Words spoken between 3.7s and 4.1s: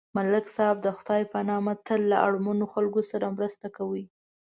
کوي.